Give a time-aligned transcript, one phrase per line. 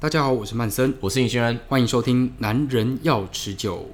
[0.00, 3.90] 大家好，我是曼森，我是尹轩恩，欢迎收听《男人要持久》。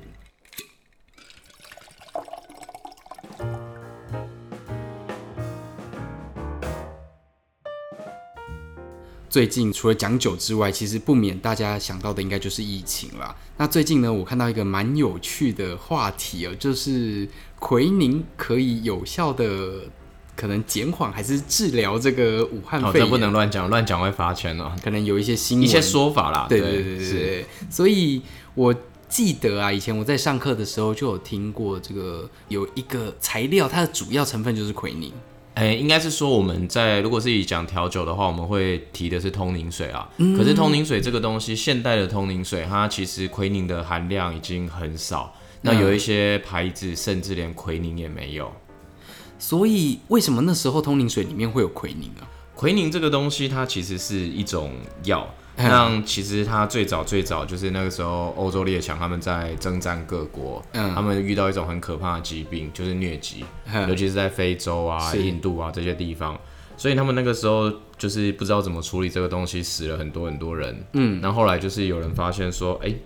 [9.30, 13.34] 最近除了讲酒之外，其实不免大家想到的应该就是疫情啦。
[13.56, 17.26] 那最近呢，我看到一个蛮有趣的话题哦，就是
[17.58, 19.80] 奎宁可以有效的。
[20.36, 23.02] 可能减缓还是治疗这个武汉肺炎？
[23.02, 24.72] 哦，这不能乱讲，乱讲会罚钱哦。
[24.82, 26.46] 可能有一些新一些说法啦。
[26.48, 28.20] 对对对对对，所以
[28.54, 28.74] 我
[29.08, 35.12] 记得啊，以前我在上课的时候就有听过这个有一个材料，它的主要成分就是奎宁。
[35.54, 40.10] 哎，应该是说我们在如果是以讲调酒的话，我们会提的是通灵水啊。
[40.16, 40.36] 嗯。
[40.36, 45.32] 可是通灵水这个东西，现代的通灵水，它其实奎宁的含量已经很少。
[45.60, 48.52] 那有一些牌子甚至连奎宁也没有。
[49.38, 52.26] 所以为什么那时候通灵水里面会有奎宁啊？
[52.54, 54.72] 奎宁这个东西，它其实是一种
[55.04, 55.28] 药。
[55.56, 63.44] 那其实它最早最早就是那个时候欧洲列强他们在征战各国，嗯，他们遇到一种很可怕的疾病，就是疟疾，
[63.88, 66.38] 尤其是在非洲啊、印度啊这些地方。
[66.76, 70.84] 所以他们那个时候就是不知道怎么处理这个东西，死了很多很多人。
[70.94, 72.98] 嗯，然后后来就是有人发现说，哎、欸。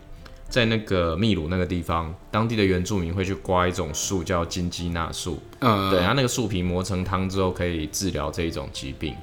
[0.48, 5.38] 在那个秘鲁那个地方，当地的原住民会去刮一种树，叫金鸡纳树。
[5.60, 9.14] 嗯，对，它那个树皮磨成汤之后，可以治疗这一种疾病。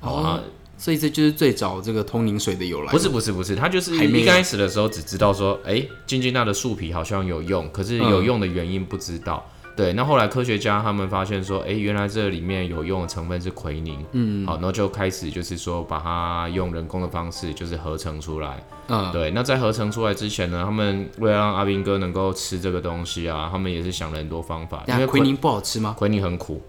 [0.00, 0.40] 哦，
[0.76, 2.92] 所以这就是最早这个通灵水的由来。
[2.92, 9.44] 不是不是不是，它就是一开始的时候只知道说，哎、欸，金鸡纳的树皮好像有用，可是有用的原因不知道。
[9.48, 25.94] 嗯对，那后来科学家他们发现说，哎，原来这里面有用的成分是奎宁，嗯，好，然后就开始就是说把它用人工的方式就是合成出来，嗯，对，那在合成出来之前呢，他们为了让阿斌哥能够吃这个东西啊，他们也是想了很多方法，因为奎宁不好吃吗？
[25.98, 26.62] 奎宁很苦，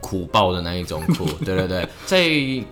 [0.00, 2.28] 苦爆的那一种苦，对对对，在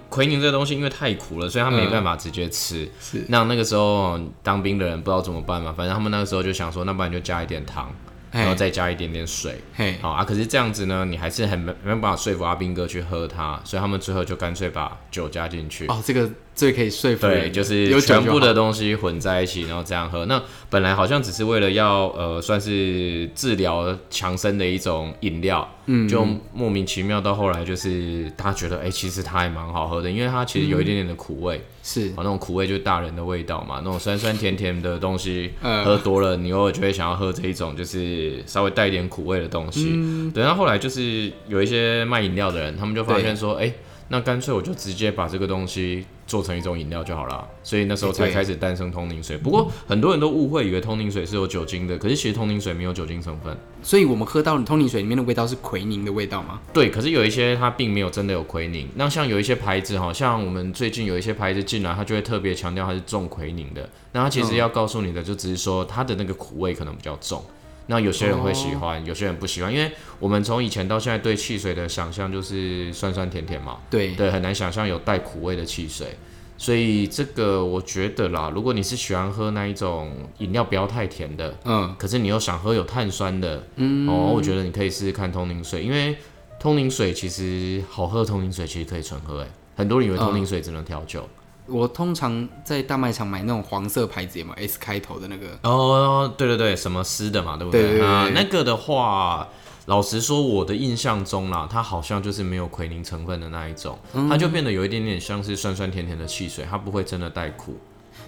[0.08, 7.90] 奎宁这个东西因为太苦了，所以他没办法直接吃，是，那那个时候当兵的人不知道怎么办嘛，反正他们那个时候就想说，那不然就加一点糖。
[8.40, 10.24] 然后再加一点点水，嘿，好啊。
[10.24, 15.86] 可是这样子呢，你还是很没没办法说服阿兵哥去喝它，所以他们最后就干脆把酒加进去。
[15.86, 20.24] 哦，这个最可以说服人，对，就是全部的东西混在一起，然后这样喝。
[20.26, 31.56] 那本来好像只是为了要呃，算是治疗强身的一种饮料，嗯，就莫名其妙到后来就是大家觉得，哎、欸，其实它还蛮好喝的，因为它其实有一点点的苦味。
[31.56, 39.90] 嗯是，啊，那种苦味就是大人的味道嘛，那种酸酸甜甜的东西，喝多了，你偶尔就会想要喝这一种，就是稍微带一点苦味的东西。
[39.92, 43.72] 嗯，等到后来就是有一些卖饮料的人，他们就发现说，哎。
[44.08, 49.36] 那干脆我就直接把这个东西做成一种饮料就好了，所以那时候才开始诞生通灵水。
[49.36, 53.56] 不过很多人都误会以为通灵水是有酒精的，可是其实通灵水没有酒精成分。
[53.82, 56.60] 所以我们喝到的通灵水里面的味道是奎宁的味道吗？
[56.72, 58.88] 对，可是有一些它并没有真的有奎宁。
[58.94, 63.88] 那像有一些牌子，好像我们最近有一些牌子进来，它就会特别强调它是重奎宁的。
[64.12, 67.44] 那它其实要告诉你的就只是说它的那个苦味可能比较重。
[67.86, 74.12] 那有些人会喜欢，有些人不喜欢，因为我们从以前到现在对汽水的想象就是酸酸甜甜嘛，对。
[74.12, 76.16] 对，很难想象有带苦味的汽水，
[76.56, 86.16] 所以这个我觉得啦，如果你是喜欢喝那一种饮料不要太甜的，嗯，可是你又想喝有碳酸的，嗯，哦，我觉得你可以试试看通灵水，因为
[86.58, 91.28] 通灵水其实好喝的通灵水其实可以纯喝，哎，很多人以为通灵水只能调酒。
[91.66, 95.58] 我通常在大卖场买那种黄色牌子嘛，S 开头的那个。
[95.62, 97.82] 哦，对对对，什么丝的嘛，对不对？
[97.82, 99.48] 对对对对啊，那个的话，
[99.86, 107.76] 老实说，我的印象中啦，它好像就是没有奎宁成分的那一种，嗯，它就变得有一点点像是酸酸甜甜的汽水，它不会真的带苦。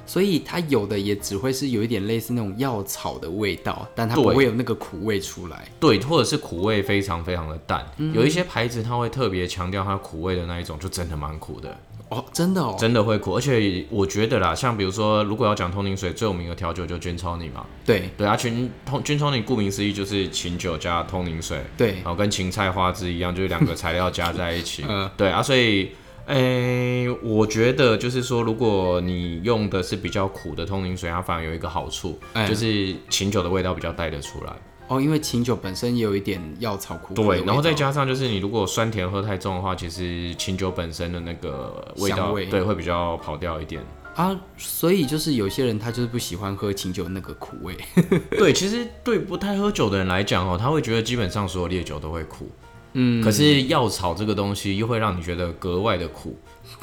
[0.06, 5.66] 所以它有的也只会是有一点类似那种药草的味道，但它不会有那个苦味出来。
[5.80, 7.84] 对，或者是苦味非常非常的淡。
[7.96, 11.76] 嗯，有一些牌子它会特别强调它苦味的那一种，就真的蛮苦的。
[12.08, 18.08] 哦，真的哦，真的会苦，而且我觉得啦，像比如说，如果要讲通灵水最有名的调酒就 Gin Tonic 嘛，对。
[18.16, 25.90] 对啊，群通 Gin Tonic 顾名思义就是琴酒加通灵水，对，然后跟芹菜花枝一样，就是两个材料加在一起， 嗯，对啊，所以，
[26.26, 34.52] 诶、欸，我觉得就是说，如果你用的是比较苦的通灵水，它反而有一个好处，欸、就是琴酒的味道比较带得出来。
[34.88, 43.80] 哦，因为琴酒本身也有一点药草苦味，对，然后再加上就是你如果酸甜喝太重的话，其实琴酒本身的那个味道，味对，会比较跑掉一点
[44.14, 44.36] 啊。
[44.56, 47.76] 所以就是有些人他就是不喜欢喝琴酒那个苦味。
[48.30, 52.48] 对，其实对不太喝酒的人来讲哦，他会觉得基本上所有烈酒都会苦。
[52.98, 56.34] 嗯，可是药草这个东西又会让你觉得格外的苦。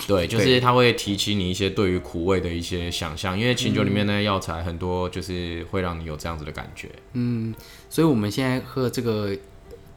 [0.07, 6.89] 对，就是它会提起你一些对于苦味的一些想象，因为琴酒里面那些药材很多，就是会让你有这样子的感觉。
[7.13, 7.53] 嗯，
[7.89, 9.35] 所以我们现在喝这个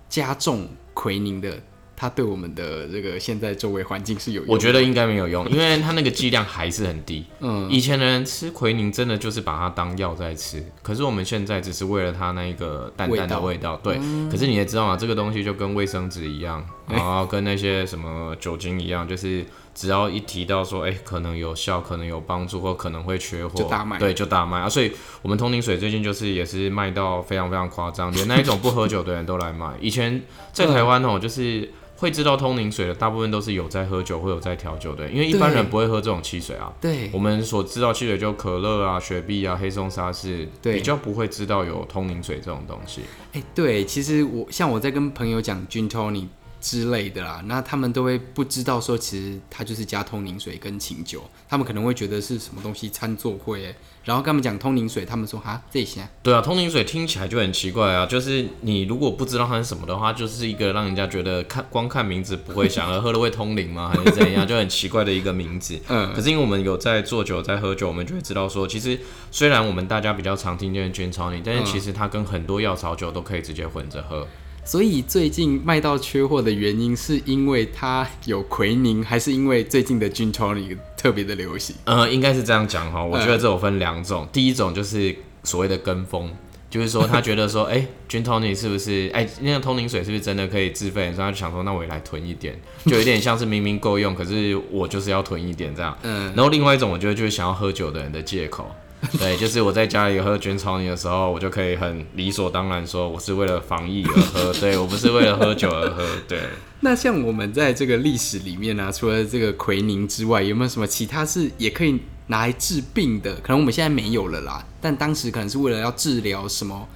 [0.08, 1.62] 加重奎宁的
[1.96, 4.52] 它对我们的这个现在周围环境是有用的？
[4.52, 7.24] 我觉得应该没有用，因为它那个剂量还是很低。
[7.40, 13.56] 嗯，以前的人吃奎宁真的就是把它当药在吃，可是我们现在只是为了它那一个淡淡的味道。
[13.56, 19.44] 味道对，嗯、可是你也知道嘛，这个东西就跟卫生纸一样，然后跟那些什么酒精一样，就是
[19.74, 23.98] 只要一提到说，哎、欸，可能有效，可能有帮助，或可能会缺货，就大卖。
[23.98, 24.68] 对，就大卖啊！
[24.68, 24.92] 所以
[25.22, 29.72] 我们通灵水最近就是也是卖到非常非常夸张，连那一种不喝酒的人都来买。
[29.80, 30.22] 以前
[30.52, 31.70] 在台湾哦，就是。
[31.98, 36.70] 会知道通灵水的大部分都是有在喝酒或有在调酒的，因为一般人不会喝这种汽水啊。
[36.78, 43.00] 对，我们所知道汽水就可乐啊、雪碧啊、黑松沙士，比较不会知道有通灵水这种东西。
[43.32, 46.26] 哎，对，其实我像我在跟朋友讲 Gin Tonic
[46.66, 53.72] 之类的啦，那他们都会不知道说，其实它就是加通灵水跟清酒，他们可能会觉得是什么东西掺作会，
[54.02, 56.08] 然后跟他们讲通灵水，他们说哈这些。
[56.24, 63.88] 对啊，通灵水听起来就很奇怪啊，就是你如果不知道它是什么的话，就是一个让人家觉得看光看名字不会想要喝了会通灵吗？
[63.94, 65.78] 还是怎样，就很奇怪的一个名字。
[65.86, 68.98] 嗯，可是因为我们有在做酒，在喝酒，我们就会知道说，其实
[69.30, 74.26] 虽然我们大家比较常听见 Gin Tonic，但是其实它跟很多药草酒都可以直接混着喝。
[74.66, 81.76] 所以最近卖到缺货的原因，是因为它有奎宁，还是因为最近的 Gin Tonic 特别的流行？
[81.84, 83.04] 呃，应该是这样讲哈。
[83.04, 85.14] 我觉得这有分两种，嗯、第一种就是
[85.44, 86.28] 所谓的跟风，
[86.68, 89.08] 就是说他觉得说， 哎、欸、，Gin Tonic 是不是？
[89.14, 91.12] 哎、欸，那个通灵水是不是真的可以自费？
[91.12, 95.96] 所以他就想说，那我也来囤一点，就有点像是明明够用，可是我就是要囤一点这样。
[96.02, 96.32] 嗯。
[96.34, 98.68] 然后另外一种，我觉得就是想要喝酒的人的借口。
[99.18, 106.06] 对，就是我在家里喝卷草泥的时候，我就可以很理所当然说，我是为了防疫而喝，对，我不是为了喝酒而喝。
[106.28, 106.40] 对。
[106.80, 113.34] 那像我们在这个历史里面呢、啊，除了这个奎宁之外，有没有什么其他是也可以拿来治病的？
[113.36, 116.86] 可能我们现在没有了啦，但当时可能是为了要治疗什么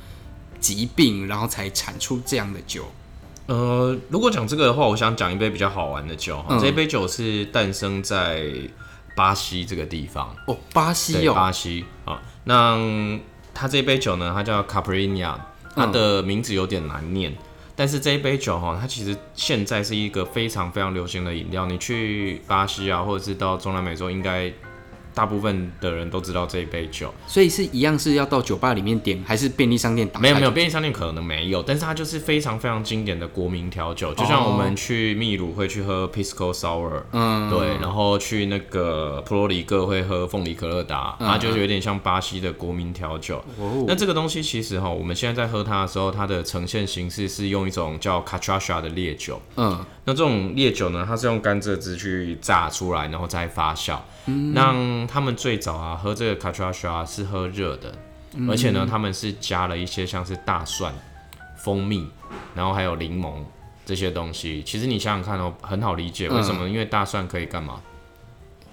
[0.61, 2.85] 疾病，然后才产出这样的酒。
[3.47, 6.45] 呃，如果讲这个的话，我想讲一杯比较好玩的酒。
[6.49, 8.45] 嗯、这杯酒是诞生在。
[9.21, 13.21] 巴西这个地方哦，巴西哦，巴西啊，那
[13.53, 15.35] 它这杯酒呢，它叫 Caipirinha，
[15.77, 17.37] 它的名字有点难念，嗯、
[17.77, 24.51] 但是这一杯酒哈，它其实现在是一个非常非常流行的饮料，你去巴西啊，或者是到中南美洲，应该。
[25.21, 30.19] 大部分的人都知道这一杯酒，所以是一样是要到酒吧里面点，还是便利商店打？
[30.19, 43.45] 没有没有，便利商店可能没有，但是它就是非常非常经典的国民调酒，就像我们去秘鲁会去喝 Pisco Sour，嗯，对，然后去那个普罗里各会喝凤梨可乐达，它就是有点像巴西的国民调酒。
[43.59, 53.99] 哦，那这个东西其实哈，我们现在在喝它的时候，它的呈现形式是用一种叫 Cachaça 的烈酒，嗯，那这种烈酒呢，它是用甘蔗汁去榨出来，然后再发酵。
[54.27, 57.95] 那、嗯、他们最早啊喝这个卡查沙是喝热的，
[58.35, 60.93] 嗯、而且呢他们是加了一些像是大蒜、
[61.57, 62.07] 蜂蜜，
[62.55, 63.35] 然后还有柠檬
[63.85, 64.63] 这些东西。
[64.63, 66.67] 其实你想想看哦，很好理解为什么？
[66.67, 67.81] 嗯、因为大蒜可以干嘛？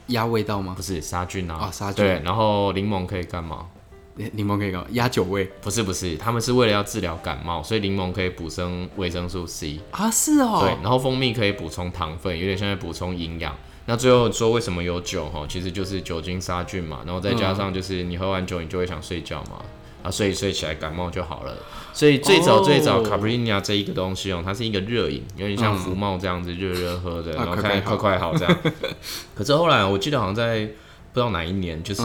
[0.08, 0.74] 压味道吗？
[0.76, 1.56] 不是杀菌啊。
[1.56, 2.06] 啊，杀菌。
[2.06, 3.66] 对，然后柠檬可以干嘛？
[4.34, 4.88] 柠檬可以干嘛？
[4.92, 5.46] 压酒味？
[5.62, 10.60] 不是不是，他们是为了要治疗感冒，所以柠檬可以补充维生素 C 啊，是哦。
[10.62, 13.56] 对，然后蜂蜜可以补充糖分，有点像在补充营养。
[13.88, 19.64] 那最后说为什么有酒哈，其实就是酒精杀菌嘛，然后再加上就是你喝完酒你就会想睡觉嘛，
[20.04, 21.58] 啊睡一睡起来感冒就好了。
[21.94, 28.58] 所以最早最早卡布里尼亚这一个东西哦，它是一个热饮，有点像福茂这样子热热喝的，然后看快快好这样。
[29.34, 30.66] 可是后来我记得好像在
[31.14, 32.04] 不知道哪一年就是。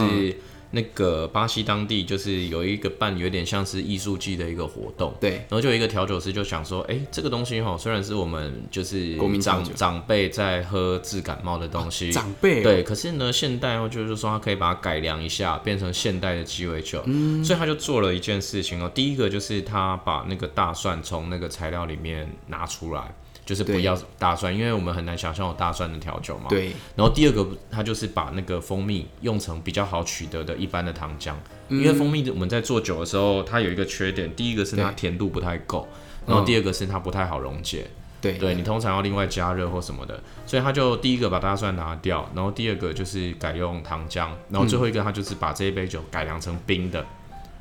[0.75, 23.13] 那个巴西当地就是有一个办有点像是艺术季的一个活动，对，然后就有一个调酒师就想说，哎、欸，这个东西哈，虽然是我们就是长长辈在喝治感冒的东西，啊、长辈、喔、对，可是呢，现代哦，就是说他可以把它改良一下，变成现代的鸡尾酒，嗯，所以他就做了一件事情哦，第一个就是他把那个大蒜从那个材料里面拿出来。
[23.45, 26.45] 就是不要大蒜，因为我们很难想象有大蒜的调酒嘛。
[26.49, 26.71] 对。
[26.95, 31.33] 然后第二个，它就是把那个蜂蜜用成比较好取得的一般的糖浆，
[31.69, 35.87] 嗯、因为蜂蜜我们在做酒的时候，它有一个缺点，第一个是它甜度不太够，
[36.25, 37.87] 然后第二个是它不太好溶解。
[38.21, 47.05] 对、你通常要另外加热或什么的，所以他就第一个把大蒜拿掉，然后第二个就是改用糖浆，然后最后一个他就是把这一杯酒改良成冰的，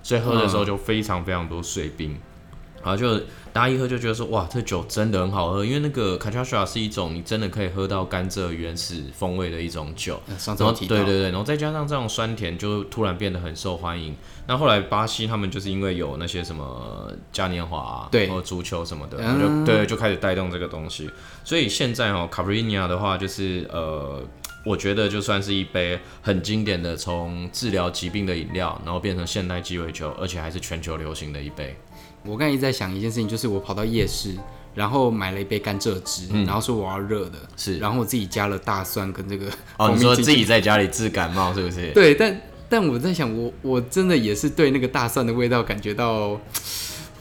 [0.04, 2.16] 所以喝的时候就非常非常多碎冰。
[2.82, 3.18] 然后就
[3.52, 10.20] 大家一喝就觉得说，哇，这酒真的很好喝，因为那个卡恰沙是一种你真的可以喝到甘蔗原始风味的一种酒。
[10.38, 10.96] 上次提到。
[10.96, 14.14] 对对对，然后再加上这种酸甜，就突然变得很受欢迎。
[14.46, 21.08] 那后来巴西他们就是因为有那些什么嘉年华啊，对，或足球什么的，就对，就开始带动这个东西。
[21.44, 24.20] 所以现在哦，卡布里尼亚的话，就是呃，
[24.64, 31.76] 我觉得就算是一杯很经典的从治疗疾病的饮料，然后变成现代鸡尾酒，而且还是全球流行的一杯。
[32.24, 34.34] 我刚才一直在想一件事情，就是我跑到夜市，
[34.74, 41.90] 然后买了一杯甘蔗汁，嗯然后说我要热的，是然后我自己加了大蒜跟这个哦，蜂蜜进去你说自己在家里治感冒是不是？
[41.92, 46.40] 对，但但我在想，我我真的也是对那个大蒜的味道感觉到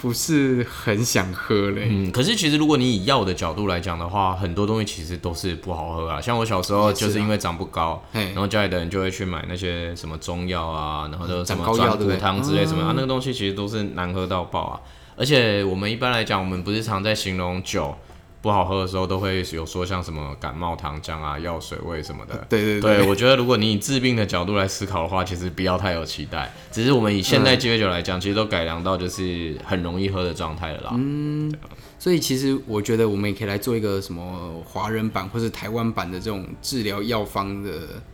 [0.02, 1.88] 不是很想喝嘞。
[1.88, 6.20] 嗯，可是其实如果你以药的角度来讲的话，很多东西其实都是不好喝啊。
[6.20, 14.82] 像我小时候就是因为长不高，嘿然后家里的人就会去买那些什么中药啊，然后就什么长高药转骨汤之类什么、啊，那个东西其实都是难喝到爆啊。
[15.16, 17.96] 而且我们一般来讲，我们不是常在形容酒
[18.42, 22.36] 不好喝的时候，都会有说像什么感冒糖浆啊、药水味什么的。
[22.50, 26.52] 对对对，我觉得如果你以治病的角度来思考的话，其实不要太有期待。
[26.72, 30.92] 只是我们以现代鸡尾酒来讲，其实都改良到就是很容易喝的状态了啦。
[30.96, 31.54] 嗯，
[32.00, 37.72] 所以其实我觉得我们也可以来做一个什么华人版或是台湾版的这种治疗药方的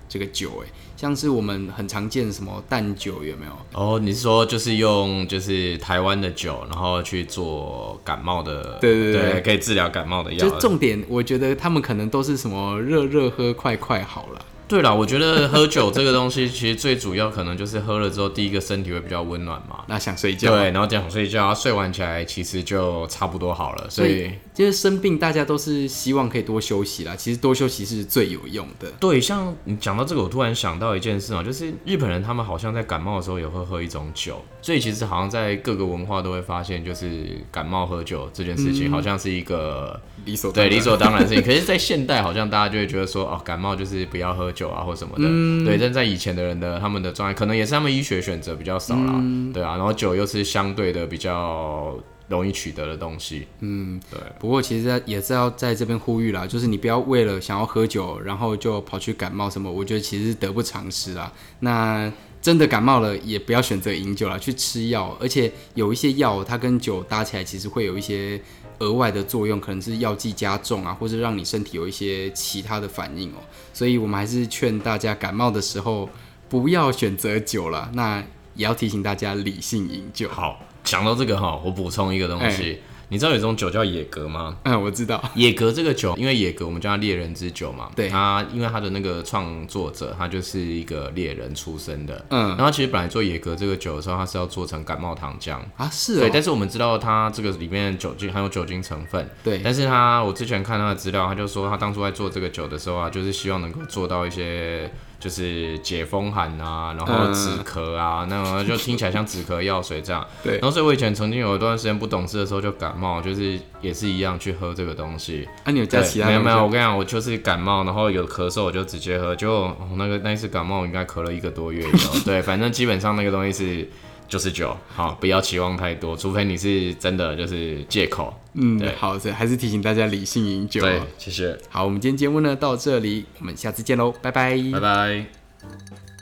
[0.09, 3.51] 这个酒，哎，像是我们很常见什么淡酒有没有？
[3.73, 10.39] 哦，你是说就是用就是台湾的酒，然后去做感冒的，对对对可以治疗感冒的药。
[10.39, 14.45] 就重点，我觉得他们可能都是什么热热喝，快快好了。
[14.67, 19.83] 对啦，我觉得喝酒这个东西，其实最主要可能就是喝了之后，第一个身体会比较温暖嘛。
[19.87, 23.89] 那想睡觉，对，然后这样睡觉，睡完起来其实就差不多好了。
[23.89, 27.15] 所以，就是生病，大家都是希望可以多休息啦。
[27.15, 28.91] 其实多休息是最有用的。
[28.99, 41.41] 对，像你讲到这个，我突然想到一件事啊，就是日本人他们好像在感冒的时候也会喝一种酒，所以其实好像在各个文化都会发现，就是感冒喝酒这件事情，好像是一个理所对理所当然的事情。
[41.41, 45.25] 可是，在现代好像大家就会觉得说，哦，感冒就是不要喝酒啊，或什么的。
[45.25, 49.13] 嗯、对，但在以前的人的他们的状态，可能也是他们医学选择比较少啦。
[49.13, 51.95] 嗯、对啊，然后酒又是相对的比较
[52.27, 53.45] 容易取得的东西。
[53.59, 54.19] 嗯，对。
[54.39, 61.31] 不过其实也是要在这边呼吁啦，就是你不要为了想要喝酒，然后就跑去感冒什么，我觉得其实是得不偿失啦。
[61.59, 62.11] 那
[62.41, 65.15] 真的感冒了，也不要选择饮酒啦，去吃药。
[65.19, 68.39] 而且有一些药，它跟酒搭起来，其实会有一些
[68.79, 73.43] 额外的作用，可能是药剂加重啊，或者让你身体有一些其他的反应哦、喔。
[73.73, 76.09] 所以我们还是劝大家感冒的时候
[76.49, 77.89] 不要选择酒了。
[77.93, 78.23] 那
[78.55, 80.27] 也要提醒大家理性饮酒。
[80.29, 82.63] 好，讲到这个哈，我补充一个东西。
[82.63, 84.57] 欸你知道有一种酒叫野格吗？
[84.63, 85.23] 嗯，我知道。
[85.35, 87.89] 野格这个酒，因为野格我们叫它猎人之酒嘛。
[87.95, 88.09] 对。
[88.09, 92.25] 它因为它的那个创作者，他就是一个猎人出身的。
[92.29, 92.49] 嗯。
[92.57, 96.19] 然后其实本来做野格这个酒的时候，它是要做成感冒糖浆啊，是哦。
[96.19, 99.29] 对，但是我们知道它这个里面酒精含有酒精成分。
[99.43, 99.61] 对。
[99.63, 104.91] 但是他我之前看他的资料，他就说他当初在做这个酒的时候啊，就是希望能够做到一些。
[105.19, 110.25] 就是解风寒啊，然后止咳啊，嗯、那种就听起来像止咳药水这样。
[110.43, 110.53] 对。
[110.59, 115.47] 然后所以我以前曾经有一段时间不懂事的时候就感冒，就是也是一样去喝这个东西。
[115.63, 116.27] 啊，你有加其他？
[116.27, 121.85] 没有没有，我跟你讲，我就是感冒，然后有咳嗽我就直接喝，就、哦、那个那一次感冒我应该咳了一个多月。
[122.23, 123.89] 对，反正基本上那个东西是
[124.27, 128.33] 就是酒，好，不要期望太多，除非你是真的就是借口。
[128.53, 130.81] 嗯，对，好，所以还是提醒大家理性饮酒。
[130.81, 131.57] 对，谢谢。
[131.69, 136.16] 好，我们今天节目呢到这里，我们下次见喽，拜拜，拜拜。